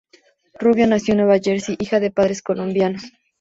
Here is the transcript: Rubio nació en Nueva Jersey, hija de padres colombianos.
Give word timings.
Rubio 0.55 0.87
nació 0.87 1.11
en 1.11 1.17
Nueva 1.19 1.37
Jersey, 1.37 1.77
hija 1.79 1.99
de 1.99 2.09
padres 2.09 2.41
colombianos. 2.41 3.03